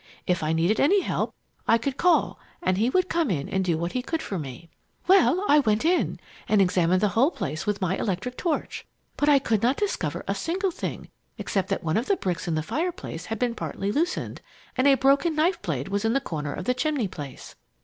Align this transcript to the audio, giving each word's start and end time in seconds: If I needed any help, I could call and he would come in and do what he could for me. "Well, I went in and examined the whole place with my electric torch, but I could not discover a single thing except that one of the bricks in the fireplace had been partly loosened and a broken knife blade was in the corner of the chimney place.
If 0.25 0.41
I 0.41 0.51
needed 0.51 0.79
any 0.79 1.01
help, 1.01 1.35
I 1.67 1.77
could 1.77 1.95
call 1.95 2.39
and 2.63 2.79
he 2.79 2.89
would 2.89 3.07
come 3.07 3.29
in 3.29 3.47
and 3.47 3.63
do 3.63 3.77
what 3.77 3.91
he 3.91 4.01
could 4.01 4.19
for 4.23 4.39
me. 4.39 4.67
"Well, 5.07 5.45
I 5.47 5.59
went 5.59 5.85
in 5.85 6.19
and 6.49 6.59
examined 6.59 7.01
the 7.01 7.09
whole 7.09 7.29
place 7.29 7.67
with 7.67 7.81
my 7.83 7.97
electric 7.97 8.35
torch, 8.35 8.83
but 9.15 9.29
I 9.29 9.37
could 9.37 9.61
not 9.61 9.77
discover 9.77 10.23
a 10.27 10.33
single 10.33 10.71
thing 10.71 11.09
except 11.37 11.69
that 11.69 11.83
one 11.83 11.97
of 11.97 12.07
the 12.07 12.17
bricks 12.17 12.47
in 12.47 12.55
the 12.55 12.63
fireplace 12.63 13.25
had 13.27 13.37
been 13.37 13.53
partly 13.53 13.91
loosened 13.91 14.41
and 14.75 14.87
a 14.87 14.95
broken 14.95 15.35
knife 15.35 15.61
blade 15.61 15.89
was 15.89 16.03
in 16.03 16.13
the 16.13 16.19
corner 16.19 16.51
of 16.51 16.65
the 16.65 16.73
chimney 16.73 17.07
place. 17.07 17.53